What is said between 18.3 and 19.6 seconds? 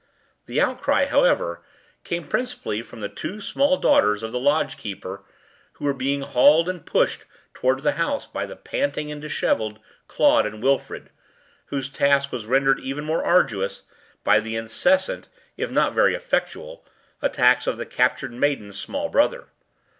maidens’ small brother.